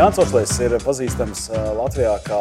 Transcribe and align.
Jānis 0.00 0.16
Ošlēs 0.22 0.52
ir 0.64 0.74
pazīstams 0.80 1.42
Latvijā 1.76 2.14
kā 2.24 2.36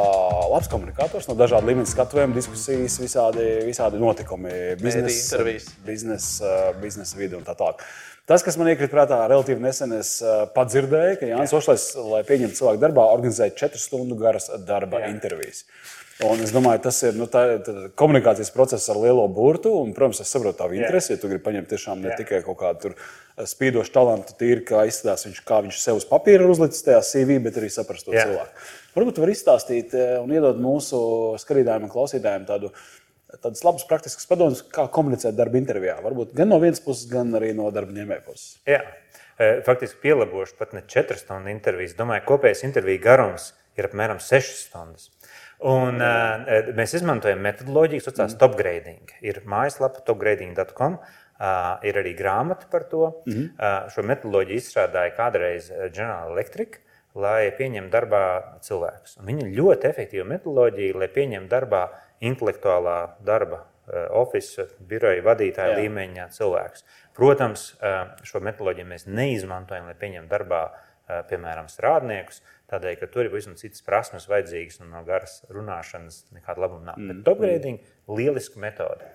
labs 0.47 0.69
komunikators 0.71 1.25
no 1.27 1.33
dažādu 1.35 1.67
līmeņu 1.67 1.89
skatuviem, 1.91 2.31
diskusijas, 2.31 2.95
visādi, 3.01 3.47
visādi 3.67 3.99
notikumi, 3.99 4.53
biznesa, 4.79 5.41
biznesa, 5.83 6.53
biznesa 6.79 7.19
vidi 7.19 7.35
un 7.35 7.43
tā 7.43 7.57
tālāk. 7.59 7.83
Tas, 8.31 8.45
kas 8.47 8.55
man 8.55 8.71
iekrita 8.71 8.93
prātā, 8.93 9.17
relatīvi 9.27 9.59
nesen 9.59 9.91
es 9.97 10.13
padzirdēju, 10.55 11.17
ka 11.19 11.33
Jānis 11.33 11.55
Ošlēs, 11.59 11.89
lai 12.13 12.23
pieņemtu 12.29 12.61
cilvēku 12.61 12.83
darbā, 12.85 13.09
organizēja 13.17 13.57
četru 13.65 13.83
stundu 13.83 14.15
garas 14.23 14.47
darba 14.63 15.03
Jā. 15.03 15.11
intervijas. 15.11 15.65
Un 16.19 16.41
es 16.43 16.51
domāju, 16.51 16.81
tas 16.83 16.97
ir 17.07 17.15
nu, 17.15 17.29
tā, 17.31 17.41
tā, 17.63 17.73
komunikācijas 17.99 18.49
process 18.51 18.89
ar 18.91 18.97
lielo 18.99 19.23
burtu. 19.31 19.71
Un, 19.79 19.93
protams, 19.95 20.19
es 20.19 20.31
saprotu 20.33 20.57
tavu 20.59 20.75
interesi. 20.75 21.13
Ja 21.13 21.19
tu 21.21 21.29
gribi 21.31 21.45
paņemt 21.45 21.69
tiešām 21.71 22.01
ne 22.03 22.09
Jā. 22.11 22.17
tikai 22.19 22.41
kaut 22.43 22.57
kādu 22.59 22.89
eh, 22.91 23.45
spīdošu 23.47 23.93
talantu, 23.95 24.35
tīri 24.39 24.65
kā 24.67 24.83
izskatās 24.89 25.23
viņš, 25.29 25.37
kā 25.47 25.61
viņš 25.63 25.77
sev 25.79 26.01
uz 26.01 26.07
papīra 26.09 26.43
ir 26.43 26.51
uzlicis 26.51 26.83
tajā 26.83 26.99
CV, 27.07 27.37
bet 27.45 27.59
arī 27.61 27.69
saprast 27.71 28.09
to 28.09 28.11
Jā. 28.11 28.25
cilvēku. 28.27 28.67
Varbūt 28.97 29.21
var 29.23 29.31
izstāstīt 29.31 29.95
eh, 29.95 30.17
un 30.19 30.33
iedot 30.35 30.59
mūsu 30.59 30.99
skatītājiem 31.39 31.87
un 31.87 31.93
klausītājiem 31.93 32.49
tādu. 32.49 32.73
Tādas 33.29 33.61
labas 33.63 33.85
praktiskas 33.85 34.25
padomas, 34.25 34.63
kā 34.73 34.87
komunicēt 34.91 35.35
darba 35.37 35.59
intervijā. 35.61 35.99
Varbūt 36.03 36.33
gan 36.35 36.49
no 36.49 36.57
vienas 36.59 36.81
puses, 36.83 37.05
gan 37.07 37.29
arī 37.37 37.53
no 37.55 37.69
darba 37.71 37.93
ņēmēja 37.95 38.25
puses. 38.25 38.57
Jā, 38.67 38.81
eh, 39.37 39.61
faktiski 39.63 40.01
pielabošu 40.03 40.59
pat 40.59 40.75
ne 40.75 40.83
4 40.83 41.21
stundu 41.21 41.53
intervijas. 41.53 41.95
Domāju, 41.95 42.25
kopējais 42.33 42.65
interviju 42.67 43.05
garums 43.05 43.53
ir 43.79 43.87
apmēram 43.87 44.19
6 44.19 44.65
stundas. 44.65 45.07
Un, 45.59 45.97
uh, 45.99 46.69
mēs 46.77 46.93
izmantojam 46.95 47.41
metodoloģiju, 47.43 48.03
kas 48.03 48.13
saucās 48.13 48.35
mm. 48.35 48.39
topgrading. 48.39 49.15
Ir 49.25 49.41
mājaslapa 49.49 50.03
topgrading.com. 50.07 50.99
Uh, 51.39 51.79
ir 51.87 51.95
arī 51.99 52.13
grāmata 52.19 52.67
par 52.71 52.83
to. 52.91 53.21
Mm 53.25 53.33
-hmm. 53.33 53.49
uh, 53.59 53.89
šo 53.91 54.03
metodoloģiju 54.03 54.59
izstrādāja 54.59 55.15
kādreiz 55.15 55.71
General 55.91 56.31
Electric, 56.31 56.79
lai 57.15 57.51
pieņemtu 57.51 57.91
darbā 57.91 58.23
cilvēkus. 58.61 59.17
Un 59.19 59.25
viņa 59.25 59.47
ļoti 59.57 59.89
efektīva 59.89 60.25
metodoloģija, 60.25 60.97
lai 60.99 61.07
pieņemtu 61.07 61.49
darbā 61.49 61.87
intelektuālā 62.21 63.09
darba, 63.25 63.65
oficiāla, 63.89 64.69
biroja 64.79 65.23
vadītāja 65.25 65.73
Jā. 65.73 65.77
līmeņa 65.81 66.27
cilvēkus. 66.35 66.85
Protams, 67.17 67.65
šo 68.23 68.39
metodoloģiju 68.45 68.85
mēs 68.85 69.07
neizmantojam, 69.07 69.85
lai 69.89 69.95
pieņemtu 69.99 70.29
darbā, 70.29 70.61
piemēram, 71.29 71.69
strādniekus. 71.71 72.43
Tādēļ, 72.69 72.99
ka 72.99 73.07
tur 73.09 73.25
ir 73.25 73.31
pavisam 73.33 73.55
citas 73.57 73.81
prasmes 73.85 74.27
vajadzīgas 74.29 74.83
un 74.83 74.91
no 74.93 75.01
garas 75.07 75.39
runāšanas 75.49 76.21
nekāda 76.35 76.61
labuma 76.65 76.91
nav. 76.91 76.99
Mm. 76.99 77.11
Bet 77.11 77.25
topgrading 77.25 77.79
ir 77.81 78.19
lieliska 78.19 78.61
metode. 78.61 79.07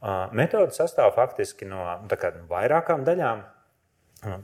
Uh, 0.00 0.30
metode 0.36 0.72
sastāv 0.76 1.10
faktiski 1.16 1.66
no 1.68 1.82
nu, 2.04 2.18
kā, 2.20 2.30
vairākām 2.50 3.02
daļām. 3.08 3.42
Uh, 4.22 4.36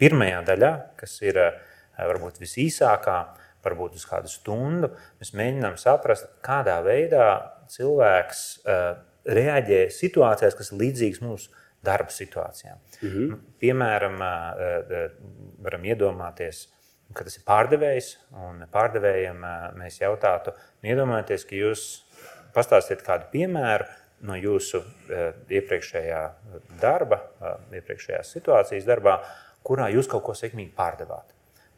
pirmajā 0.00 0.40
daļā, 0.48 0.70
kas 0.98 1.18
ir 1.22 1.40
uh, 1.42 1.58
varbūt 1.98 2.40
visīsākā, 2.42 3.18
varbūt 3.64 3.98
uz 4.00 4.06
kādu 4.08 4.32
stundu, 4.32 4.90
mēs 5.20 5.34
mēģinām 5.36 5.76
saprast, 5.80 6.30
kādā 6.44 6.78
veidā 6.84 7.28
cilvēks 7.72 8.42
uh, 8.64 8.88
reaģē 9.24 9.84
situācijās, 9.92 10.56
kas 10.56 10.72
ir 10.72 10.80
līdzīgas 10.80 11.22
mūsu 11.24 11.52
darba 11.84 12.12
situācijām. 12.12 12.80
Mm 13.02 13.10
-hmm. 13.10 13.38
Piemēram, 13.60 14.16
uh, 14.24 15.04
varam 15.64 15.84
iedomāties, 15.84 16.68
ka 17.12 17.26
tas 17.26 17.36
ir 17.38 17.44
pārdevējs, 17.46 18.14
un 18.44 18.64
pārdevējiem 18.72 19.44
mēs 19.78 20.00
jautātu, 20.00 20.54
nu, 20.80 20.90
iedomājieties, 20.90 21.44
ka 21.48 21.58
jūs 21.58 21.84
pastāstiet 22.54 23.04
kādu 23.06 23.28
piemēru 23.32 23.86
no 24.24 24.36
jūsu 24.38 24.80
iepriekšējā 25.52 26.20
darba, 26.80 27.20
iepriekšējās 27.74 28.34
situācijas 28.38 28.86
darbā, 28.88 29.18
kurā 29.66 29.90
jūs 29.92 30.08
kaut 30.10 30.24
ko 30.26 30.36
sekmīgi 30.38 30.72
pārdevāt. 30.76 31.34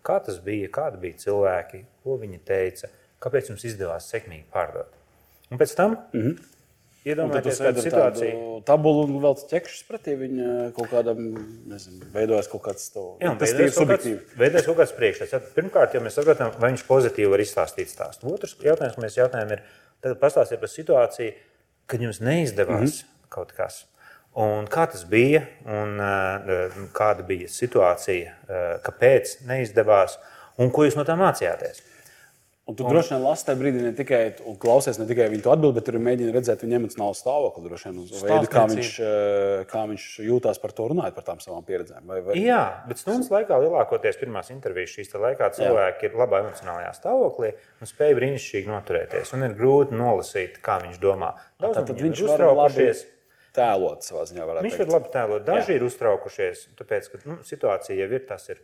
Kā 0.07 0.21
tas 0.23 0.39
bija, 0.43 0.71
kādi 0.71 1.01
bija 1.03 1.19
cilvēki, 1.25 1.83
ko 2.05 2.19
viņi 2.21 2.39
teica, 2.47 2.91
kāpēc 3.23 3.51
jums 3.51 3.65
izdevās 3.67 4.07
sekmīgi 4.13 4.47
pārdot. 4.53 4.93
Un 5.51 5.59
pēc 5.59 5.75
tam 5.79 5.97
mm 5.97 6.21
-hmm. 6.21 6.37
Iedomājieties, 7.07 7.59
kāda 7.63 7.83
situācija. 7.85 8.39
Tabulu 8.67 9.05
un 9.07 9.19
vēl 9.23 9.37
ķekšus 9.53 9.85
pretī 9.87 10.17
viņa 10.19 10.55
kaut 10.75 10.89
kādam, 10.91 11.21
nezinu, 11.71 12.09
veidojas 12.15 12.49
kaut 12.51 12.65
kāds 12.65 12.89
to. 12.91 13.05
Jā, 13.23 13.31
tas 13.39 13.53
ir 13.55 13.71
subjektīvi. 13.75 14.19
Veidojas 14.41 14.67
kaut 14.67 14.81
kāds 14.81 14.95
priekšstats. 14.97 15.53
Pirmkārt, 15.55 15.95
ja 15.95 16.03
mēs 16.03 16.19
saprotam, 16.19 16.51
vai 16.59 16.73
viņš 16.73 16.87
pozitīvi 16.89 17.31
var 17.31 17.45
izstāstīt 17.45 17.93
stāstu. 17.93 18.33
Otrs 18.35 18.57
jautājums, 18.65 18.99
mēs 19.03 19.21
jautājam, 19.21 19.55
ir, 19.55 19.63
tad 20.03 20.19
pastāstiet 20.23 20.63
par 20.63 20.73
situāciju, 20.73 21.37
kad 21.87 22.03
jums 22.03 22.19
neizdevās 22.27 22.81
mm 22.81 22.97
-hmm. 22.97 23.29
kaut 23.39 23.55
kas. 23.55 23.85
Un 24.37 24.67
kā 24.69 24.89
tas 24.91 25.07
bija, 25.09 25.47
un 25.65 26.01
kāda 26.93 27.23
bija 27.25 27.49
situācija, 27.49 28.35
kāpēc 28.85 29.39
neizdevās, 29.47 30.19
un 30.59 30.71
ko 30.71 30.85
jūs 30.85 30.99
no 30.99 31.05
tā 31.09 31.15
mācījāties? 31.17 31.81
Un 32.67 32.75
tu 32.75 32.83
un... 32.83 32.91
droši 32.91 33.13
vien 33.15 33.21
lasi 33.23 33.45
tajā 33.47 33.59
brīdī 33.61 33.79
ne 33.85 33.93
tikai 33.95 34.21
klausies, 34.59 34.97
ne 34.99 35.05
tikai 35.07 35.29
viņu 35.31 35.51
atbildēt, 35.53 35.77
bet 35.77 35.91
arī 35.93 36.01
mēģini 36.03 36.33
redzēt 36.35 36.65
viņa 36.65 36.81
emocionālo 36.81 37.15
stāvokli. 37.15 37.63
Droši 37.69 37.93
vien 37.93 38.01
uz 38.03 38.25
veidu, 38.27 38.49
kā 38.51 38.65
viņš, 38.73 38.89
eh, 39.07 39.61
kā 39.71 39.85
viņš 39.93 40.07
jūtās 40.27 40.59
par 40.59 40.75
to 40.75 40.89
runājot, 40.91 41.15
par 41.15 41.29
tām 41.29 41.43
savām 41.45 41.63
pieredzēm. 41.69 42.03
Vai, 42.11 42.19
vai... 42.27 42.35
Jā, 42.43 42.65
bet 42.89 42.99
stundas 42.99 43.31
laikā 43.31 43.61
lielākoties 43.63 44.19
pirmās 44.19 44.51
intervijas 44.51 44.97
šīs 44.97 45.15
laikā 45.15 45.53
cilvēki 45.61 46.09
Jā. 46.09 46.11
ir 46.11 46.19
labā 46.19 46.41
emocionālajā 46.43 46.91
stāvoklī 46.99 47.53
un 47.55 47.93
spēj 47.93 48.17
brīnišķīgi 48.19 48.73
noturēties. 48.73 49.31
Un 49.39 49.47
ir 49.47 49.55
grūti 49.61 49.95
nolasīt, 50.01 50.59
kā 50.67 50.81
viņš 50.83 50.99
domā. 51.05 51.37
Daudz 51.63 51.79
Tātad 51.79 52.03
viņš 52.03 52.25
ir 52.25 52.33
uztraukušies. 52.33 53.05
Tēlot 53.57 54.03
savā 54.05 54.27
ziņā. 54.29 54.45
Viņš 54.67 54.81
var 54.83 54.91
labi 54.99 55.13
tēlot. 55.15 55.47
Daži 55.47 55.71
Jā. 55.71 55.79
ir 55.79 55.87
uztraukušies, 55.87 56.67
tāpēc, 56.77 57.07
ka 57.15 57.23
nu, 57.31 57.39
situācija 57.47 57.95
jau 58.03 58.11
ir 58.11 58.27
tas. 58.29 58.51
Ir, 58.53 58.59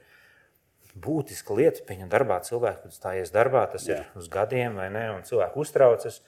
būtiska 0.99 1.55
lieta. 1.57 1.85
Pieņem 1.89 2.11
darbā 2.13 2.39
cilvēku, 2.47 2.91
stājies 2.93 3.33
darbā, 3.35 3.65
tas 3.73 3.87
Jā. 3.89 4.03
ir 4.03 4.19
uz 4.19 4.29
gadiem 4.33 4.77
vai 4.81 4.89
ne, 4.93 5.07
un 5.17 5.25
cilvēki 5.27 5.61
uztraucas. 5.63 6.21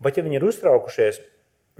Bet, 0.00 0.16
ja 0.16 0.24
viņi 0.24 0.38
ir 0.38 0.46
uztraukušies, 0.48 1.20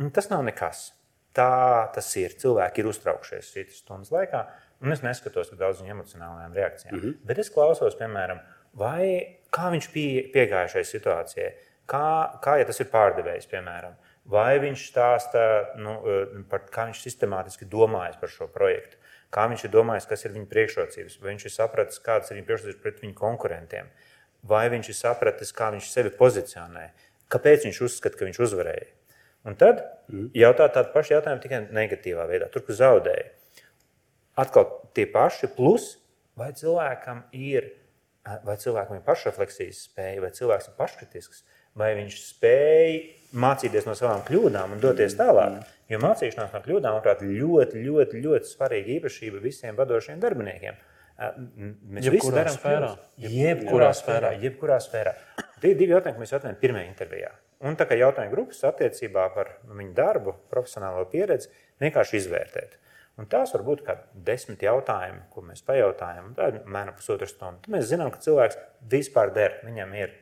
nu, 0.00 0.10
tas 0.14 0.30
nav 0.32 0.44
nekas. 0.46 0.90
Tā 1.36 1.88
tas 1.94 2.08
ir. 2.18 2.34
Cilvēki 2.40 2.82
ir 2.82 2.90
uztraukušies 2.90 3.52
citas 3.54 3.80
stundas 3.84 4.10
laikā, 4.12 4.44
un 4.82 4.92
es 4.92 5.04
neskatos 5.04 5.52
uz 5.54 5.60
daudzām 5.60 5.88
emocionālajām 5.92 6.56
reakcijām. 6.56 6.94
Mm 6.96 7.02
-hmm. 7.02 7.18
Bet 7.24 7.38
es 7.38 7.50
klausos, 7.54 7.96
piemēram, 7.96 8.40
vai, 8.74 9.38
kā 9.52 9.70
viņš 9.70 9.92
pie, 9.92 10.30
piegāja 10.34 10.68
šai 10.74 10.84
situācijai, 10.84 11.52
kā, 11.86 12.40
kā 12.42 12.58
ja 12.58 12.64
tas 12.64 12.80
ir 12.80 12.90
pārdevējs, 12.90 13.46
piemēram. 13.50 13.94
Vai 14.30 14.58
viņš 14.58 14.90
stāsta 14.90 15.40
nu, 15.76 16.02
eh, 16.06 16.42
par 16.50 16.60
kā 16.60 16.86
viņš 16.90 17.02
sistemātiski 17.02 17.64
domājas 17.64 18.20
par 18.20 18.28
šo 18.28 18.48
projektu 18.48 18.96
kā 19.34 19.46
viņš 19.50 19.66
ir 19.66 19.74
domājis, 19.74 20.08
kas 20.10 20.24
ir 20.26 20.34
viņa 20.34 20.48
priekšrocības, 20.50 21.18
vai 21.22 21.32
viņš 21.32 21.46
ir 21.46 21.54
sapratis, 21.54 22.02
kādas 22.02 22.30
ir 22.30 22.38
viņa 22.38 22.48
priekšrocības 22.48 22.82
pret 22.82 23.02
viņa 23.04 23.16
konkurentiem, 23.18 23.90
vai 24.50 24.64
viņš 24.72 24.90
ir 24.90 24.98
sapratis, 24.98 25.52
kā 25.56 25.70
viņš 25.74 25.90
sevi 25.90 26.12
pozicionē, 26.18 26.86
kāpēc 27.30 27.68
viņš 27.68 27.82
uzskata, 27.86 28.18
ka 28.18 28.28
viņš 28.28 28.40
uzvarēja. 28.46 28.88
Un 29.48 29.56
tad 29.60 29.80
mm. 30.10 30.32
jautāt 30.36 30.74
tādu 30.76 30.92
pašu 30.94 31.14
jautājumu 31.14 31.44
tikai 31.44 31.62
negatīvā 31.72 32.26
veidā, 32.28 32.50
tur, 32.52 32.64
kur 32.66 32.76
zaudēja. 32.76 33.30
Atkal 34.40 34.66
tie 34.96 35.06
paši, 35.10 35.48
plus 35.56 35.94
vai 36.38 36.50
cilvēkam 36.56 37.22
ir, 37.36 37.70
vai 38.44 38.56
cilvēkam 38.60 38.98
ir 38.98 39.06
pašrefleksijas 39.06 39.86
spēja, 39.88 40.20
vai 40.24 40.32
cilvēks 40.36 40.70
ir 40.70 40.76
paškritisks, 40.78 41.42
vai 41.78 41.94
viņš 41.96 42.20
spēj 42.26 42.96
mācīties 43.40 43.86
no 43.88 43.96
savām 43.96 44.24
kļūdām 44.26 44.76
un 44.76 44.82
doties 44.82 45.16
tālāk. 45.18 45.56
Mm. 45.56 45.76
Jo 45.90 45.98
mācīšanās 46.04 46.54
no 46.54 46.62
kļūdām, 46.64 46.96
manuprāt, 46.96 47.24
ļoti, 47.26 47.82
ļoti, 47.82 48.22
ļoti 48.24 48.50
svarīga 48.52 48.94
īpašība 48.98 49.42
visiem 49.42 49.78
vadošiem 49.78 50.20
darbiniekiem. 50.22 50.78
Mēs 51.20 52.08
visi 52.14 52.32
darām 52.32 52.54
sfērā. 52.54 52.90
Jebkurā 53.20 53.90
sfērā. 53.98 54.30
Jebkurā 54.40 54.78
sfērā. 54.80 55.14
Tie 55.60 55.74
ir 55.74 55.80
divi 55.80 55.92
jautājumi, 55.92 56.16
ko 56.16 56.22
mēs 56.22 56.32
jautājām 56.32 56.60
pirmajā 56.62 56.88
intervijā. 56.88 57.32
Un 57.68 57.76
tā 57.76 57.84
kā 57.84 57.98
jautājumu 57.98 58.32
grupas 58.32 58.62
attiecībā 58.70 59.26
par 59.34 59.50
viņu 59.68 59.92
darbu, 59.98 60.32
profesionālo 60.52 61.02
pieredzi, 61.12 61.50
vienkārši 61.82 62.16
izvērtēt. 62.22 62.78
Un 63.20 63.28
tās 63.28 63.52
var 63.52 63.66
būt 63.66 63.82
kādi 63.84 64.22
desmit 64.30 64.62
jautājumi, 64.64 65.26
ko 65.34 65.44
mēs 65.44 65.60
pajautājam. 65.66 66.30
Tā 66.38 66.46
ir 66.54 66.62
mēneša 66.64 66.96
pusotra 66.96 67.28
stunda. 67.28 67.60
Tad 67.66 67.74
mēs 67.74 67.90
zinām, 67.90 68.08
ka 68.14 68.22
cilvēks 68.24 68.56
vispār 68.94 69.34
der. 69.36 69.58
Viņam 69.66 69.92
ir 69.98 70.14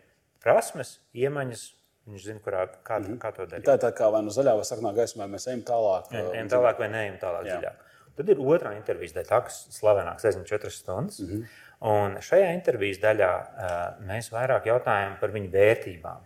prasmes, 0.42 0.96
iemaņas, 1.14 1.62
Viņš 2.08 2.24
zina, 2.24 2.40
kurā, 2.40 2.64
kā, 2.84 2.98
mm 2.98 3.04
-hmm. 3.04 3.18
kā 3.20 3.32
to 3.36 3.44
darīt. 3.46 3.66
Tā 3.66 3.74
ir 3.76 3.82
tā 3.82 3.90
kā 3.92 4.08
vai 4.12 4.22
nu 4.24 4.32
zaļā 4.32 4.54
vai 4.56 4.64
sarkanā 4.64 4.94
gaismā 4.96 5.26
mēs 5.28 5.48
ejam 5.50 5.60
tālāk. 5.60 6.08
Ejam, 6.12 6.32
ejam 6.34 6.48
tālāk 6.54 6.78
vai 6.78 6.88
neejam 6.88 7.18
tālāk 7.20 7.44
Jā. 7.44 7.56
dziļāk. 7.56 7.84
Tad 8.18 8.28
ir 8.28 8.40
otrā 8.42 8.72
intervijas 8.74 9.12
daļa, 9.14 9.40
kas 9.46 9.58
slavenāks 9.76 10.24
aizņem 10.24 10.46
četras 10.48 10.78
stundas. 10.80 11.20
Mm 11.20 11.26
-hmm. 11.26 11.44
Un 11.80 12.16
šajā 12.24 12.48
intervijas 12.54 12.98
daļā 12.98 13.30
uh, 13.42 14.06
mēs 14.08 14.32
vairāk 14.32 14.66
jautājam 14.66 15.18
par 15.20 15.30
viņu 15.30 15.52
vērtībām. 15.52 16.24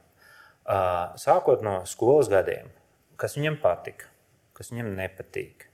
Uh, 0.62 1.12
sākot 1.18 1.62
no 1.62 1.82
skolas 1.84 2.30
gadiem, 2.30 2.70
kas 3.16 3.36
viņam 3.36 3.58
patika, 3.60 4.06
kas 4.56 4.70
viņam 4.70 4.94
nepatīk, 4.96 5.66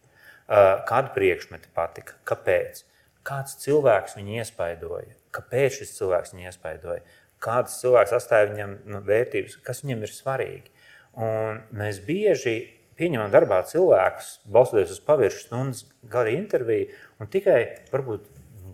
uh, 0.49 0.81
kādu 0.89 1.13
priekšmetu 1.15 1.69
patika, 1.75 2.17
kāpēc, 2.25 2.83
kāds 3.23 3.59
cilvēks 3.63 4.17
viņu 4.17 4.41
iespaidoja, 4.41 5.15
kāpēc 5.31 5.79
šis 5.79 5.95
cilvēks 5.99 6.33
viņu 6.35 6.49
iespaidoja, 6.49 7.03
kādas 7.43 7.79
cilvēks 7.83 8.17
atstāja 8.17 8.51
viņam 8.53 8.75
nu, 8.89 9.03
vērtības, 9.07 9.61
kas 9.65 9.85
viņam 9.85 10.03
ir 10.07 10.15
svarīgi. 10.15 10.75
Un 11.19 11.63
mēs 11.75 12.01
bieži 12.07 12.57
pieņemam 12.99 13.31
darbā 13.33 13.61
cilvēkus, 13.67 14.33
balstoties 14.51 14.97
uz 14.97 15.03
paviršu 15.07 15.45
stundas 15.45 15.85
garu 16.11 16.35
interviju, 16.35 16.91
un 17.23 17.31
tikai 17.31 17.61
varbūt 17.93 18.27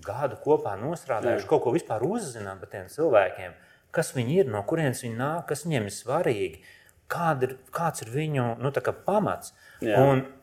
gadu 0.05 0.39
kopā 0.45 0.75
nostrādājuši, 0.81 1.49
kaut 1.49 1.65
ko 1.65 1.75
vispār 1.75 2.05
uzzinām 2.07 2.61
par 2.61 2.73
tiem 2.73 2.89
cilvēkiem, 2.93 3.53
kas 3.95 4.13
viņi 4.17 4.41
ir, 4.43 4.49
no 4.53 4.65
kurienes 4.69 5.05
viņi 5.05 5.19
nāk, 5.19 5.45
kas 5.51 5.65
viņiem 5.67 5.89
ir 5.89 5.95
svarīgi, 5.95 6.63
kāda 7.11 7.49
ir, 7.49 7.59
kāds 7.75 8.05
ir 8.05 8.11
viņu 8.15 8.47
nu, 8.63 8.73
pamats. 9.07 9.55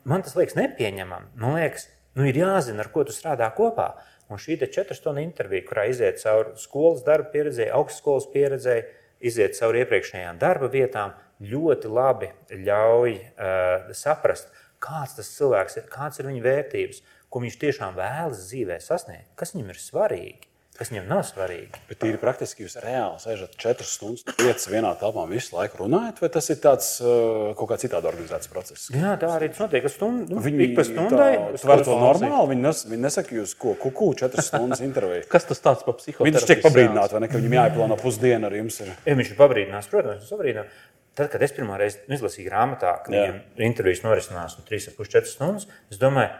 Man 0.08 0.24
tas 0.24 0.36
liekas 0.38 0.56
nepieņemami. 0.58 1.34
Man 1.42 1.58
liekas, 1.58 1.88
nu, 2.18 2.26
ir 2.28 2.38
jāzina, 2.38 2.84
ar 2.84 2.90
ko 2.94 3.04
tu 3.08 3.14
strādā 3.14 3.48
kopā. 3.56 3.92
Un 4.32 4.40
šī 4.40 4.56
četru 4.72 4.96
stundu 4.96 5.20
intervija, 5.20 5.66
kurā 5.68 5.86
iziet 5.90 6.20
cauri 6.22 6.54
skolas 6.60 7.02
darba 7.04 7.28
pieredzē, 7.34 7.68
augstskolas 7.76 8.28
pieredzē, 8.32 8.78
iziet 9.20 9.58
cauri 9.58 9.82
iepriekšējām 9.84 10.40
darba 10.40 10.70
vietām, 10.72 11.12
ļoti 11.42 11.90
labi 11.90 12.30
ļauj 12.50 13.16
uh, 13.18 13.90
saprast, 13.98 14.48
kāds 14.82 15.18
tas 15.18 15.34
cilvēks 15.36 15.80
ir, 15.80 15.90
kādas 15.90 16.22
ir 16.22 16.30
viņa 16.30 16.46
vērtības, 16.46 17.02
ko 17.32 17.42
viņš 17.42 17.58
tiešām 17.64 17.98
vēlas 17.98 18.46
dzīvē 18.48 18.78
sasniegt, 18.82 19.30
kas 19.38 19.54
viņam 19.54 19.74
ir 19.74 19.82
svarīgi. 19.82 20.51
Tas 20.72 20.88
viņam 20.88 21.04
nav 21.10 21.20
svarīgi. 21.28 21.82
Bet 21.84 21.98
tīri 22.00 22.18
praktiski 22.18 22.64
jūs 22.64 22.78
reāli 22.80 23.20
sēžat 23.20 23.58
4 23.60 23.84
stundas, 23.84 24.24
5 24.38 24.62
vienā 24.72 24.92
telpā 24.98 25.26
visu 25.28 25.52
laiku 25.52 25.82
runājat, 25.82 26.22
vai 26.24 26.30
tas 26.32 26.48
ir 26.48 26.56
tāds 26.62 26.86
uh, 27.04 27.50
kaut 27.58 27.68
kā 27.70 27.76
citādi 27.82 28.08
organizēts 28.08 28.48
process? 28.48 28.86
Jā, 28.94 29.12
tā 29.20 29.28
arī 29.34 29.50
tas 29.52 29.60
notiek. 29.60 29.88
Stund, 29.92 30.32
nu, 30.32 30.40
viņi 30.40 30.64
ik 30.70 30.72
pa 30.78 30.86
stundai. 30.88 31.28
Tas 31.58 31.66
var 31.68 31.82
to 31.84 31.98
normāli. 32.00 32.54
Viņi, 32.54 32.64
nes, 32.64 32.80
viņi 32.88 33.04
nesaka, 33.04 33.36
jūs 33.36 33.52
ko, 33.60 33.74
kuku 33.82 34.08
4 34.22 34.46
stundas 34.46 34.80
interviju. 34.88 35.26
Kas 35.32 35.44
tas 35.50 35.60
tāds 35.60 35.84
par 35.84 35.98
psiholoģiju? 36.00 36.38
Viņš 36.38 36.48
tiek 36.48 36.62
pabrīdināts, 36.64 37.12
vai 37.12 37.20
ne, 37.22 37.28
ka 37.28 37.40
viņam 37.42 37.56
jāieplāno 37.58 37.98
pusdiena 38.00 38.48
ar 38.48 38.56
jums. 38.56 38.78
Ir. 38.80 38.94
Ja, 39.04 39.16
viņš 39.18 39.34
ir 39.34 39.38
pabrīdināts, 39.42 39.90
protams, 39.92 40.22
viņš 40.24 40.32
pabrīdinās. 40.38 40.78
Tad, 41.12 41.28
kad 41.34 41.44
es 41.44 41.52
pirmo 41.52 41.76
reizi 41.76 42.00
izlasīju 42.16 42.48
grāmatā, 42.48 42.94
ka 43.04 43.12
viņam 43.12 43.42
intervijas 43.66 44.00
norisinās 44.06 44.56
no 44.56 44.64
3,5-4 44.70 45.28
stundas, 45.28 45.66
es 45.92 46.00
domāju, 46.00 46.32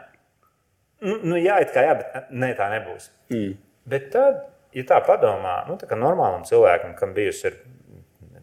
nu, 1.04 1.18
nu 1.34 1.36
jā, 1.36 1.58
it 1.60 1.74
kā 1.74 1.84
jā, 1.84 1.98
bet 2.00 2.32
ne, 2.32 2.54
tā 2.56 2.70
nebūs. 2.72 3.10
Mm. 3.34 3.52
Bet 3.88 4.10
tad, 4.14 4.42
ja 4.76 4.84
tā 4.88 4.98
padomā, 5.04 5.62
nu, 5.68 5.76
tā 5.80 5.88
kā 5.90 5.98
normālam 5.98 6.44
cilvēkam, 6.46 6.94
kam 6.98 7.14
bijusi 7.16 7.50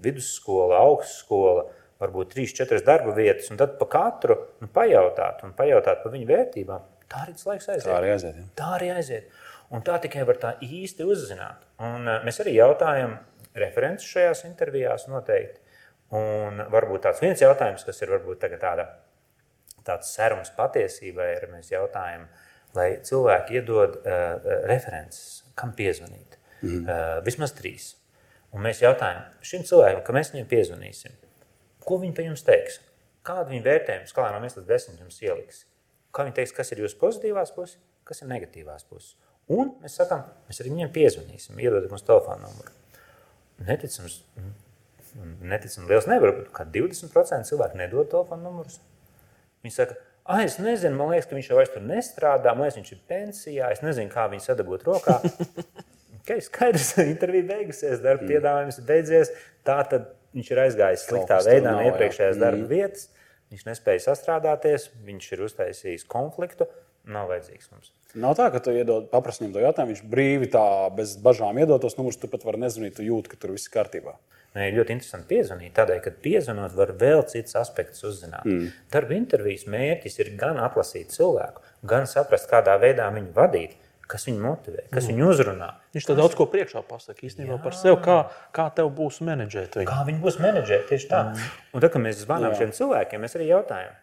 vidusskola, 0.03 0.79
augstskola, 0.83 1.67
varbūt 1.99 2.33
trīs, 2.33 2.55
četras 2.55 2.83
darba 2.87 3.13
vietas, 3.15 3.49
un 3.51 3.59
tad 3.59 3.75
pa 3.79 3.87
katru 3.91 4.37
nu, 4.63 4.69
pajautāt 4.71 5.43
un 5.47 5.55
pajautāt 5.55 6.03
par 6.03 6.13
viņu 6.15 6.27
vērtībām, 6.29 6.85
tā 7.11 7.23
arī 7.25 7.35
tas 7.35 7.47
laiks 7.49 7.71
aiziet. 7.71 7.87
Tā 7.87 7.95
arī 7.97 8.11
aiziet. 8.15 8.37
Ja. 8.39 8.51
Tā 8.59 8.69
arī 8.77 8.91
aiziet. 8.95 9.33
Un 9.75 9.83
tā 9.85 9.99
tikai 10.01 10.23
var 10.25 10.39
tā 10.41 10.53
īsti 10.65 11.05
uzzināt. 11.05 11.65
Un, 11.83 12.07
uh, 12.07 12.23
mēs 12.25 12.39
arī 12.41 12.55
jautājam 12.55 13.17
references 13.59 14.07
šajās 14.09 14.45
intervijās 14.47 15.05
noteikti. 15.11 15.61
Un 16.15 16.63
varbūt 16.73 17.03
tāds 17.05 17.21
viens 17.21 17.41
jautājums, 17.43 17.83
kas 17.85 17.99
ir 18.01 18.09
varbūt 18.15 18.47
tāda, 18.57 18.87
tāds 19.85 20.09
serums 20.15 20.49
patiesībai, 20.55 21.27
ir 21.35 21.51
mēs 21.51 21.69
jautājam, 21.69 22.23
uh, 22.25 22.48
lai 22.77 22.89
cilvēki 23.05 23.59
iedod 23.59 23.97
uh, 24.01 24.51
references, 24.69 25.41
kam 25.57 25.73
piezvanīt. 25.77 26.37
Mm. 26.61 26.83
Uh, 26.83 27.15
vismaz 27.25 27.55
trīs. 27.57 27.93
Un 28.53 28.63
mēs 28.65 28.81
jautājam 28.81 29.25
šim 29.45 29.65
cilvēkam, 29.69 30.03
ka 30.05 30.15
mēs 30.15 30.33
viņam 30.33 30.47
piezvanīsim. 30.49 31.17
Ko 31.85 31.99
viņi 32.01 32.15
par 32.17 32.27
jums 32.27 32.45
teiks? 32.45 32.79
Kādu 33.25 33.53
viņa 33.53 33.65
vērtējumu 33.65 34.09
skalā 34.09 34.31
no 34.33 34.41
1 34.41 34.57
līdz 34.57 34.69
10 34.69 35.03
jums 35.03 35.19
ieliks? 35.25 35.63
Kā 36.15 36.25
viņi 36.25 36.37
teiks, 36.39 36.53
kas 36.57 36.73
ir 36.73 36.81
jūsu 36.83 36.97
pozitīvās 37.01 37.53
puses, 37.53 37.77
kas 38.07 38.23
ir 38.23 38.29
negatīvās 38.31 38.87
puses? 38.89 39.13
Un 39.49 39.73
mēs 39.81 39.97
sakām, 39.97 40.25
mēs 40.49 40.61
arī 40.61 40.73
viņiem 40.73 40.91
piezvanīsim, 40.93 41.57
iedodam 41.61 41.93
mums 41.93 42.05
telefonu 42.05 42.45
numuru. 42.45 42.73
Neticams, 43.65 44.19
neticams 45.41 45.89
liels 45.89 46.07
nevar 46.09 46.35
būt, 46.37 46.51
ka 46.55 46.65
20% 46.69 47.49
cilvēku 47.49 47.79
nedod 47.79 48.09
telefonu 48.11 48.45
numurus. 48.45 48.77
Viņi 49.65 49.75
saka, 49.75 49.97
Ah, 50.29 50.43
es 50.45 50.59
nezinu, 50.61 50.93
man 50.93 51.09
liekas, 51.09 51.25
ka 51.25 51.33
viņš 51.33 51.47
jau 51.49 51.55
vairs 51.57 51.71
tur 51.73 51.81
nestrādā. 51.89 52.51
Man 52.53 52.67
liekas, 52.67 52.77
viņš 52.77 52.91
ir 52.93 52.99
pensijā. 53.09 53.69
Es 53.73 53.79
nezinu, 53.81 54.11
kā 54.13 54.27
viņu 54.29 54.43
sadabūt 54.45 54.83
rokā. 54.85 55.15
okay, 56.19 56.43
skaidrs, 56.45 56.91
intervija 57.15 57.47
beigusies, 57.49 58.03
darba 58.03 58.27
mm. 58.27 58.33
piedāvājums 58.35 58.77
beidzies. 58.85 59.31
Tā 59.65 59.79
tad 59.89 60.11
viņš 60.37 60.51
ir 60.53 60.61
aizgājis 60.67 61.07
sliktā 61.09 61.39
veidā 61.47 61.73
no 61.73 61.87
iepriekšējās 61.87 62.37
mm. 62.37 62.43
darba 62.45 62.69
vietas. 62.69 63.07
Viņš 63.49 63.65
nespēja 63.71 64.05
sastrādāties, 64.05 64.91
viņš 65.07 65.31
ir 65.33 65.43
uztaisījis 65.47 66.05
konfliktu. 66.13 66.69
Nav 67.09 67.31
vajadzīgs 67.31 67.71
mums. 67.73 67.93
Nav 68.17 68.33
tā, 68.37 68.47
ka 68.53 68.61
tu 68.63 68.73
iedod, 68.73 69.09
viņam 69.13 69.53
to 69.53 69.61
jautājumu, 69.61 69.93
viņš 69.93 70.05
brīvi 70.09 70.49
tā 70.53 70.65
bez 70.95 71.13
bažām 71.21 71.59
iedod 71.61 71.81
tos 71.81 71.97
numurus, 71.97 72.17
tu 72.21 72.29
pat 72.31 72.45
vari 72.45 72.61
nezvanīt, 72.63 72.95
tu 72.97 73.05
jūti, 73.05 73.29
ka 73.29 73.37
tur 73.41 73.53
viss 73.53 73.69
ir 73.69 73.75
kārtībā. 73.75 74.15
Ir 74.57 74.73
ļoti 74.79 74.95
interesanti 74.95 75.29
piezvanīt, 75.29 75.75
tādēļ, 75.77 75.99
ka 76.01 76.13
piezvanot, 76.23 76.73
var 76.73 76.95
vēl 76.97 77.21
citas 77.29 77.53
aspektus 77.59 78.01
uzzināt. 78.09 78.47
Mm. 78.49 78.71
Darba 78.89 79.13
intervijas 79.13 79.67
mērķis 79.69 80.17
ir 80.23 80.31
gan 80.39 80.57
atlasīt 80.63 81.13
cilvēku, 81.13 81.61
gan 81.89 82.09
saprast, 82.09 82.49
kādā 82.49 82.73
veidā 82.81 83.05
viņu 83.13 83.29
vadīt, 83.35 83.77
kas 84.09 84.25
viņu 84.25 84.41
motivē, 84.41 84.87
kas 84.89 85.05
mm. 85.05 85.13
viņu 85.13 85.29
uzrunā. 85.29 85.69
Viņš 85.93 86.09
to 86.09 86.17
daudz 86.17 86.33
ko 86.37 86.49
priekšā 86.49 86.81
pasakā 86.89 87.27
īstenībā 87.29 87.59
Jā. 87.59 87.61
par 87.61 87.77
sevi, 87.77 88.01
kā, 88.09 88.17
kā 88.57 88.65
tev 88.73 88.89
būs 88.97 89.21
menedžēt. 89.25 89.77
Viņu. 89.83 89.89
Kā 89.91 90.01
viņi 90.09 90.21
būs 90.25 90.41
menedžēt, 90.41 90.87
tieši 90.89 91.11
tā. 91.13 91.23
Mm. 91.29 91.49
Un 91.77 91.85
tad, 91.85 91.93
kad 91.93 92.05
mēs 92.09 92.23
zvanām 92.25 92.57
šiem 92.57 92.73
cilvēkiem, 92.73 93.21
mēs 93.21 93.37
arī 93.37 93.51
jautājam, 93.51 93.93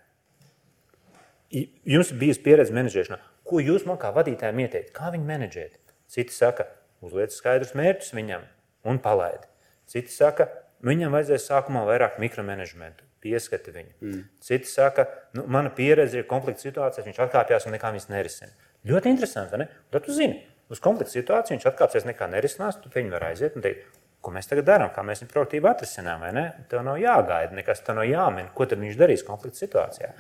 jums 1.51 2.13
ir 2.13 2.21
bijusi 2.21 2.43
pieredze 2.45 2.75
menedžēšanā, 2.77 3.19
ko 3.47 3.63
jūs 3.63 3.87
man 3.89 3.99
kā 4.03 4.13
vadītājiem 4.15 4.63
ieteikt, 4.67 4.93
kā 4.97 5.11
viņu 5.15 5.29
menedžēt? 5.29 5.79
Citi 6.11 6.35
saka, 6.35 6.69
uzliec 7.05 7.35
skaidrus 7.35 7.75
mērķus 7.79 8.15
viņam 8.17 8.47
un 8.87 9.01
palaidi. 9.03 9.47
Citi 9.91 10.15
saka, 10.15 10.49
viņam 10.87 11.15
vajadzēs 11.15 11.49
sākumā 11.51 11.85
vairāk 11.87 12.19
mikromanagementu, 12.23 13.07
pieskati 13.23 13.75
viņu. 13.75 13.93
Mm. 14.01 14.25
Citi 14.43 14.71
saka, 14.71 15.07
nu, 15.39 15.47
mana 15.51 15.71
pieredze 15.75 16.21
ir 16.21 16.29
konflikta 16.31 16.67
situācijās, 16.67 17.07
viņš 17.07 17.23
atkāpjas 17.27 17.69
un 17.69 17.77
nekā 17.77 17.93
viņas 17.95 18.11
nerisina. 18.13 18.55
Ļoti 18.87 19.13
interesanti, 19.15 19.63
ne? 19.63 19.69
Tad 19.95 20.07
tu 20.07 20.15
zini, 20.15 20.41
uz 20.71 20.83
konflikta 20.83 21.15
situāciju 21.15 21.57
viņš 21.57 21.69
atkāpsies, 21.73 22.07
nekā 22.07 22.29
nerisinās, 22.31 22.81
tu 22.83 22.91
viņa 22.93 23.15
var 23.15 23.31
aiziet 23.31 23.59
un 23.59 23.67
teikt, 23.67 23.87
ko 24.23 24.33
mēs 24.35 24.51
tagad 24.51 24.67
darām, 24.67 24.91
kā 24.95 25.05
mēs 25.07 25.23
viņu 25.23 25.31
proaktīvi 25.31 25.71
atrisinām. 25.71 26.25
Tev 26.71 26.83
nav 26.87 26.99
jāgaida, 26.99 27.55
nekas 27.55 27.83
tev 27.87 28.01
nav 28.01 28.09
jāmin, 28.11 28.51
ko 28.55 28.67
tad 28.67 28.83
viņš 28.83 28.99
darīs 28.99 29.23
konflikta 29.27 29.63
situācijā. 29.63 30.11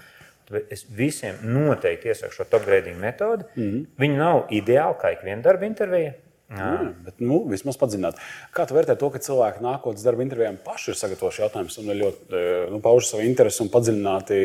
Es 0.71 0.85
visiem 0.99 1.41
noteikti 1.43 2.13
iesaku 2.13 2.37
šo 2.37 2.45
top 2.51 2.69
grading 2.69 3.01
metodi. 3.03 3.45
Mm 3.57 3.65
-hmm. 3.65 3.87
Viņa 3.99 4.17
nav 4.17 4.47
ideāla 4.51 4.95
kā 5.01 5.13
ik 5.13 5.25
viena 5.25 5.43
darba 5.43 5.67
intervija. 5.67 6.13
Jā, 6.47 6.93
bet 7.03 7.19
nu, 7.19 7.41
vismaz 7.51 7.75
padzināt. 7.81 8.21
Kā 8.55 8.69
tu 8.69 8.77
vērtē 8.77 8.95
to, 8.99 9.09
ka 9.11 9.19
cilvēki 9.19 9.65
nākotnes 9.65 10.05
darba 10.07 10.23
intervijām 10.23 10.61
paši 10.63 10.93
ir 10.93 10.99
sagatavojuši 11.01 11.43
jautājumus 11.43 11.79
un 11.83 11.91
ļoti 11.91 12.39
eh, 12.39 12.69
nu, 12.71 12.79
pauž 12.85 13.09
savu 13.09 13.25
interesi 13.27 13.65
un 13.65 13.71
padziļināti 13.73 14.39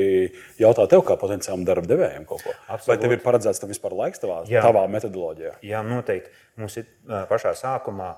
jautā 0.64 0.88
tev 0.90 1.04
kā 1.06 1.18
potenciālam 1.22 1.66
darba 1.68 1.86
devējam 1.86 2.26
kaut 2.26 2.42
ko? 2.42 2.56
Absolut. 2.68 2.88
Vai 2.88 2.98
tev 3.04 3.12
ir 3.12 3.22
paredzēts 3.22 3.62
tam 3.62 3.70
vispār 3.70 3.94
laiks 3.94 4.24
tavā, 4.24 4.42
Jā. 4.50 4.66
tavā 4.66 4.88
metodoloģijā? 4.90 5.54
Jā, 5.62 5.84
noteikti. 5.86 6.34
Mums 6.58 6.82
ir 6.82 6.90
pašā 7.30 7.54
sākumā 7.62 8.16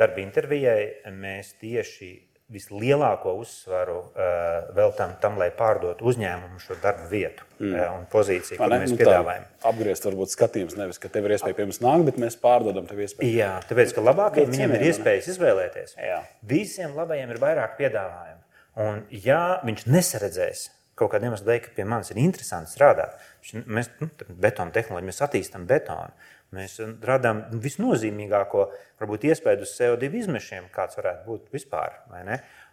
darba 0.00 0.24
intervijai 0.24 1.12
mēs 1.12 1.52
tieši 1.60 2.31
vislielāko 2.52 3.34
uzsvaru 3.40 3.96
uh, 3.98 4.72
veltam 4.76 5.14
tam, 5.22 5.38
lai 5.40 5.48
pārdotu 5.56 6.06
uzņēmumu 6.10 6.60
šo 6.62 6.76
darbu 6.82 7.08
vietu 7.10 7.46
mm. 7.58 7.72
uh, 7.72 7.86
un 7.96 8.04
pozīciju, 8.12 8.58
ko 8.60 8.68
mēs 8.72 8.92
nu, 8.92 8.98
piedāvājam. 9.00 9.48
Apgriezt, 9.72 10.06
varbūt 10.08 10.34
skatījums 10.34 10.76
nevis, 10.78 11.00
ka 11.02 11.10
tev 11.12 11.28
ir 11.28 11.36
iespēja 11.38 11.58
pie 11.58 11.66
mums 11.68 11.80
nākt, 11.84 12.06
bet 12.10 12.20
mēs 12.22 12.36
pārdodam 12.42 12.86
tev 12.90 13.00
iespēju. 13.06 13.32
Jā, 13.40 13.54
tāpēc, 13.68 13.96
ka 13.96 14.04
labākajiem 14.04 14.52
viņiem 14.52 14.76
ir 14.78 14.86
iespējas 14.90 15.32
izvēlēties. 15.34 15.96
Jā. 16.02 16.20
Visiem 16.52 16.94
labajiem 16.98 17.34
ir 17.34 17.42
vairāk 17.42 17.74
piedāvājumu. 17.80 18.40
Un 18.82 19.02
ja 19.24 19.42
viņš 19.66 19.88
nesaredzēs 19.92 20.68
kaut 20.98 21.12
kādiem 21.12 21.32
iemesliem 21.32 21.48
dēļ, 21.48 21.60
ka 21.64 21.74
pie 21.76 21.86
manis 21.88 22.12
ir 22.12 22.20
interesanti 22.22 22.72
strādāt, 22.72 23.16
mēs 23.64 23.90
nu, 24.00 24.08
betonu 24.28 24.74
tehnoloģiju, 24.74 25.08
mēs 25.08 25.22
attīstām 25.24 25.64
betonu. 25.68 26.12
Mēs 26.52 26.76
radām 27.08 27.46
visnozīmīgāko 27.64 28.66
varbūt, 29.00 29.24
iespēju 29.30 29.64
uz 29.64 29.72
CO2 29.78 30.10
izmešiem, 30.20 30.66
kāds 30.74 30.98
varētu 30.98 31.24
būt 31.24 31.54
vispār. 31.54 31.96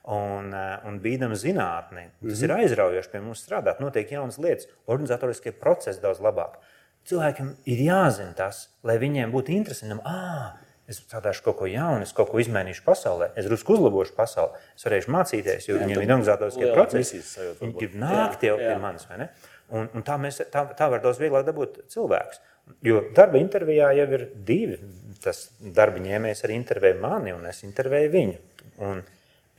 Un, 0.10 0.50
eh, 0.56 0.88
un 0.88 1.00
bīdam 1.04 1.36
zinātnē, 1.36 2.04
tas 2.12 2.22
mm 2.22 2.30
-hmm. 2.30 2.44
ir 2.44 2.52
aizraujoši 2.58 3.12
pie 3.12 3.22
mums 3.22 3.46
strādāt. 3.46 3.80
Notiek 3.80 4.12
jaunas 4.12 4.38
lietas, 4.38 4.68
organizatoriskie 4.88 5.52
procesi 5.52 6.02
daudz 6.02 6.20
labāk. 6.20 6.60
Cilvēkiem 7.08 7.54
ir 7.66 7.78
jāzina 7.78 8.34
tas, 8.36 8.68
lai 8.84 8.98
viņiem 8.98 9.32
būtu 9.32 9.56
interesanti. 9.56 10.02
Ah, 10.06 10.58
es 10.90 11.00
strādāšu 11.00 11.44
kaut 11.46 11.58
ko 11.58 11.66
jaunu, 11.70 12.02
es 12.02 12.14
kaut 12.14 12.32
ko 12.32 12.42
izmainīšu 12.42 12.84
pasaulē, 12.86 13.30
es 13.36 13.46
drusku 13.46 13.74
uzlabošu 13.78 14.16
pasauli, 14.18 14.52
es 14.76 14.86
varēšu 14.88 15.14
mācīties, 15.14 15.70
jo 15.70 15.78
jā, 15.78 15.84
viņiem 15.84 16.02
ir 16.02 16.12
organizatoriskie 16.12 16.74
procesi. 16.74 17.22
Viņi 17.62 17.78
grib 17.78 17.96
nākt 17.96 18.44
jau 18.44 18.58
pie 18.58 18.76
manis. 18.82 19.08
Un, 19.70 19.90
un 19.94 20.06
tā, 20.06 20.18
mēs, 20.18 20.42
tā, 20.50 20.66
tā 20.74 20.90
var 20.90 21.04
daudz 21.04 21.20
vieglāk 21.22 21.46
dabūt 21.46 21.84
cilvēkus. 21.94 22.42
Jo 22.86 23.02
darba 23.16 23.40
intervijā 23.42 23.92
jau 23.98 24.08
ir 24.16 24.26
divi. 24.48 24.80
Tas 25.20 25.50
darba 25.60 26.00
ņēmējs 26.00 26.46
arī 26.48 26.56
intervē 26.56 26.94
mani, 27.02 27.34
un 27.36 27.44
es 27.50 27.64
intervēju 27.68 28.12
viņu. 28.14 28.38
Un 28.88 29.02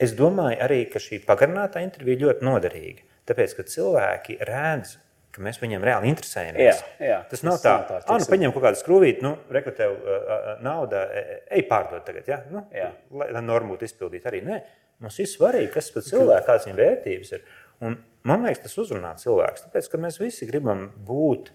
es 0.00 0.14
domāju 0.16 0.56
arī, 0.64 0.82
ka 0.88 1.02
šī 1.02 1.20
pagarinātā 1.26 1.82
intervija 1.84 2.24
ļoti 2.24 2.46
noderīga. 2.46 3.04
Tāpēc, 3.28 3.54
ka 3.58 3.66
cilvēki 3.68 4.38
redz, 4.48 4.96
ka 5.34 5.44
mēs 5.44 5.60
viņiem 5.62 5.84
reāli 5.86 6.10
interesējamies. 6.10 6.80
Jā, 6.80 7.06
jā, 7.06 7.18
tas 7.30 7.44
nav 7.46 7.58
tas 7.60 7.66
tā, 7.66 7.74
ka 7.86 8.00
ah, 8.00 8.18
nu, 8.18 8.26
paņem 8.32 8.54
kaut 8.54 8.64
kādu 8.64 8.80
skrūvīti, 8.80 9.22
nu, 9.26 9.34
rekrutē 9.54 9.86
uh, 9.92 10.48
nauda, 10.64 11.04
ej 11.52 11.66
pārdot 11.68 12.02
tagad. 12.08 12.26
Ja? 12.30 12.40
Nu, 12.50 12.64
jā. 12.74 12.88
lai, 13.14 13.28
lai 13.36 13.44
normu 13.44 13.76
būtu 13.76 13.86
izpildīta 13.86 14.32
arī. 14.32 14.42
Nē, 14.48 14.58
mums 15.04 15.20
ir 15.22 15.30
svarīgi, 15.30 15.70
kas 15.76 15.92
tas 15.94 16.08
cilvēks, 16.08 16.48
kādas 16.48 16.66
viņa 16.66 16.80
vērtības 16.80 17.32
ir. 17.36 17.46
Un, 17.86 18.00
man 18.26 18.48
liekas, 18.48 18.64
tas 18.66 18.76
uzrunā 18.82 19.14
cilvēks. 19.20 19.68
Tāpēc, 19.68 19.92
ka 19.92 20.02
mēs 20.02 20.18
visi 20.20 20.48
gribam 20.50 20.88
būt 21.06 21.52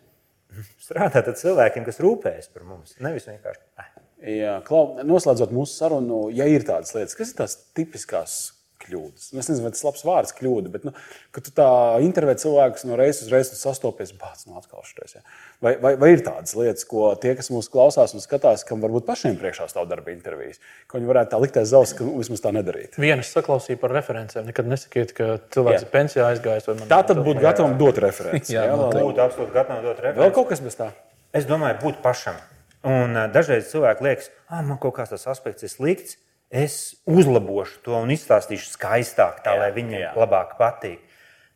strādāt 0.81 1.31
ar 1.31 1.37
cilvēkiem, 1.39 1.85
kas 1.87 2.01
rūpējas 2.03 2.51
par 2.53 2.65
mums. 2.67 2.95
Nevis 3.03 3.27
vienkārši. 3.29 3.63
Eh. 3.81 3.91
Jā, 4.35 4.55
Klau, 4.65 4.95
noslēdzot 5.05 5.51
mūsu 5.53 5.75
sarunu, 5.75 6.25
ja 6.33 6.47
ir 6.49 6.63
tādas 6.65 6.95
lietas, 6.95 7.17
kas 7.17 7.33
ir 7.33 7.39
tās 7.41 7.57
tipiskās 7.77 8.37
kļūdas. 8.81 9.29
Nu, 9.33 9.41
es 9.41 9.49
nezinu, 9.49 9.65
vai 9.65 9.71
tas 9.73 9.81
ir 9.81 9.87
labs 9.87 10.03
vārds, 10.05 10.33
kļūda, 10.37 10.71
bet, 10.73 10.85
nu, 10.87 10.93
kad 11.35 11.45
tu 11.47 11.53
tā 11.55 11.67
intervē 12.05 12.35
cilvēkus 12.41 12.85
no 12.89 12.97
reizes 12.99 13.25
uz 13.25 13.33
reizi 13.33 13.57
sastopies, 13.57 14.11
bāc, 14.19 14.43
nu, 14.47 14.57
atkal 14.59 14.83
šitais. 14.87 15.17
Ja. 15.17 15.23
Vai, 15.63 15.75
vai, 15.81 15.93
vai 16.01 16.11
ir 16.13 16.23
tādas 16.25 16.55
lietas, 16.57 16.85
ko 16.89 17.09
tie, 17.21 17.33
kas 17.37 17.51
mūs 17.53 17.69
klausās 17.71 18.15
un 18.15 18.23
skatās, 18.23 18.65
kam 18.67 18.83
varbūt 18.83 19.07
pašiem 19.07 19.37
priekšā 19.41 19.67
stāv 19.71 19.87
darba 19.91 20.13
intervijas, 20.13 20.59
ko 20.91 20.99
viņi 20.99 21.11
varētu 21.11 21.33
tā 21.33 21.41
likt 21.43 21.59
aiz 21.61 21.71
zausa, 21.73 21.97
ka 21.97 22.07
nu, 22.07 22.17
vismaz 22.19 22.43
tā 22.43 22.51
nedarīt? 22.55 22.99
Vienas 23.01 23.31
saklausīja 23.35 23.79
par 23.81 23.95
referencēm. 23.95 24.49
Nekad 24.51 24.69
nesakiet, 24.71 25.15
ka 25.17 25.37
cilvēks 25.55 25.87
ir 25.87 25.93
pensijā 25.93 26.27
aizgājis. 26.33 26.69
Tā 26.91 27.01
tad 27.07 27.23
būtu 27.25 27.43
gatavam 27.43 27.77
dot 27.79 28.01
referenci. 28.03 28.53
jā, 28.57 28.67
jā, 28.67 28.75
jā 28.75 28.91
būtu 28.99 29.23
absolūti 29.23 29.55
gatavam 29.55 29.87
dot 29.87 29.97
referenci. 30.01 30.23
Vēl 30.23 30.35
kaut 30.35 30.51
kas 30.51 30.63
bez 30.65 30.77
tā? 30.79 30.91
Es 31.35 31.47
domāju, 31.47 31.79
būt 31.81 32.03
pašam. 32.03 32.37
Un 32.85 33.17
uh, 33.17 33.25
dažreiz 33.33 33.71
cilvēki 33.71 34.05
liekas, 34.05 34.29
ah, 34.45 34.61
man 34.61 34.77
kaut 34.81 34.93
kāds 34.99 35.15
tas 35.15 35.25
aspekts 35.31 35.65
ir 35.65 35.71
slikts 35.73 36.19
es 36.55 36.95
uzlabošu 37.09 37.81
to 37.85 37.97
un 37.99 38.13
izstāstīšu 38.15 38.71
skaistāk, 38.77 39.41
tā 39.43 39.55
jā, 39.55 39.61
lai 39.63 39.71
viņiem 39.75 40.01
jā. 40.01 40.13
labāk 40.15 40.55
patīk. 40.59 41.01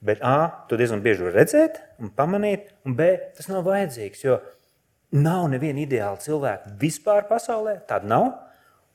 Bet 0.03 0.21
A, 0.23 0.65
tu 0.69 0.77
diezgan 0.79 1.01
bieži 1.03 1.25
vari 1.25 1.41
redzēt 1.41 1.81
un 1.99 2.11
pamanīt, 2.15 2.69
un 2.87 2.95
B, 2.95 3.11
tas 3.35 3.49
nav 3.51 3.65
vajadzīgs. 3.67 4.23
Jo 4.23 4.37
nav 5.15 5.49
neviena 5.51 5.83
ideāla 5.83 6.19
cilvēka 6.21 6.75
vispār 6.79 7.27
pasaulē. 7.29 7.79
Tāda 7.89 8.07
nav. 8.07 8.29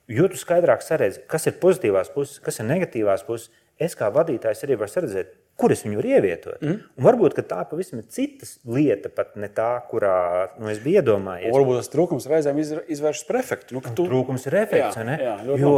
Jo 0.08 0.28
tu 0.28 0.36
skaidrāk 0.36 0.84
saredzi, 0.84 1.22
kas 1.28 1.48
ir 1.48 1.58
pozitīvās 1.60 2.10
puses, 2.12 2.40
kas 2.44 2.60
ir 2.60 2.68
negatīvās 2.68 3.24
puses. 3.24 3.50
Es 3.80 3.96
kā 3.98 4.10
vadītājs 4.12 4.62
arī 4.66 4.76
varu 4.78 5.02
redzēt, 5.04 5.32
kur 5.60 5.72
es 5.74 5.84
viņu 5.84 5.98
varu 6.00 6.10
ievietot. 6.16 6.58
Mm. 6.62 6.78
Un 6.98 7.06
varbūt 7.06 7.38
tā 7.46 7.60
pavisam 7.70 8.00
ir 8.00 8.08
citas 8.12 8.56
lieta, 8.66 9.10
pat 9.12 9.34
ne 9.40 9.48
tā, 9.52 9.70
kurā 9.90 10.16
nu, 10.58 10.68
es 10.72 10.80
biju 10.82 11.02
iedomājies. 11.02 11.54
Varbūt 11.54 11.80
tas 11.80 11.90
trūkums 11.92 12.28
reizēm 12.30 12.60
izvēršas 12.60 13.26
par 13.28 13.40
efektu. 13.40 13.78
Nu, 13.78 13.82
tu... 13.86 14.06
Trūkums 14.10 14.46
ir 14.50 14.58
efekts. 14.64 14.98
Jā, 14.98 15.18
jā, 15.22 15.58
jo 15.62 15.74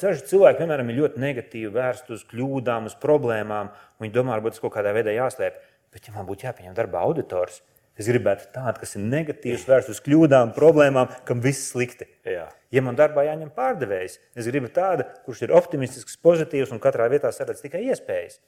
daži 0.00 0.28
cilvēki 0.32 0.64
vienmēr 0.64 0.84
ir 0.84 1.00
ļoti 1.02 1.24
negatīvi 1.24 1.72
vērsti 1.76 2.16
uz 2.16 2.26
kļūdām, 2.30 2.88
uz 2.88 2.96
problēmām. 3.02 3.72
Viņi 4.02 4.14
domā, 4.14 4.36
varbūt 4.38 4.56
tas 4.56 4.64
kaut 4.64 4.76
kādā 4.78 4.94
veidā 4.96 5.16
jāslēp. 5.16 5.58
Bet, 5.92 6.08
ja 6.08 6.14
man 6.16 6.28
būtu 6.28 6.48
jāpieņem 6.48 6.76
darba 6.76 7.04
auditors, 7.04 7.62
Es 7.98 8.06
gribētu 8.06 8.44
tādu, 8.54 8.78
kas 8.78 8.92
ir 8.94 9.02
negatīvs, 9.10 9.64
vērsts 9.66 9.90
uz 9.90 10.00
kļūdām, 10.04 10.52
problēmām, 10.54 11.08
kam 11.26 11.40
viss 11.42 11.72
slikti. 11.72 12.06
Jā. 12.22 12.44
Ja 12.70 12.82
man 12.86 12.94
darbā 12.94 13.24
jāņem 13.26 13.50
pārdevējs, 13.56 14.20
es 14.38 14.46
gribu 14.46 14.70
tādu, 14.70 15.02
kurš 15.24 15.40
ir 15.48 15.54
optimistisks, 15.58 16.14
pozitīvs 16.22 16.70
un 16.70 16.78
katrā 16.84 17.08
vietā 17.10 17.32
saredz 17.34 17.64
tikai 17.64 17.82
iespējas 17.88 18.38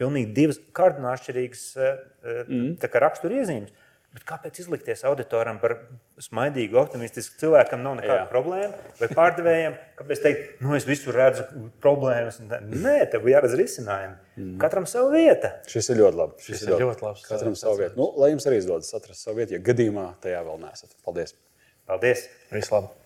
pilnīgi 0.00 0.32
divas 0.36 0.58
kardināli 0.76 1.18
atšķirīgas 1.18 1.68
mm. 1.76 2.90
raksturiezīmes. 3.04 3.86
Bet 4.10 4.24
kāpēc 4.26 4.56
izlikties 4.58 5.04
auditoram 5.06 5.60
par 5.62 5.76
smaidīgu, 6.18 6.74
optimistisku 6.80 7.36
cilvēku, 7.38 7.76
nav 7.78 8.00
nekāda 8.00 8.24
Jā. 8.24 8.26
problēma, 8.26 8.80
vai 8.98 9.08
pārdevējiem? 9.14 9.76
Kāpēc 10.00 10.22
teikt, 10.24 10.48
nu 10.66 10.74
es 10.74 10.86
visur 10.88 11.14
redzu 11.14 11.44
problēmas? 11.84 12.40
Nē, 12.42 12.96
tev 13.12 13.28
jāredz 13.30 13.54
risinājumi. 13.60 14.18
Mm. 14.34 14.56
Katram 14.64 14.88
savu 14.90 15.12
vietu. 15.14 15.52
Šis 15.70 15.92
ir 15.94 16.02
ļoti 16.02 16.22
labi. 16.24 16.42
Šis, 16.42 16.56
Šis 16.56 16.66
ir 16.66 16.74
ļoti, 16.74 16.86
ļoti 16.88 17.06
labs. 17.06 17.26
Katram 17.30 17.58
savu 17.62 17.84
vietu. 17.84 18.00
Nu, 18.02 18.10
lai 18.18 18.32
jums 18.32 18.50
arī 18.50 18.58
izdodas 18.64 18.90
atrast 18.98 19.28
savu 19.28 19.44
vietu, 19.44 19.54
ja 19.54 19.62
gadījumā 19.70 20.08
tajā 20.26 20.42
vēl 20.48 20.58
neesat. 20.64 20.98
Paldies! 21.06 21.38
Paldies! 21.86 22.26
Vislabāk! 22.50 22.99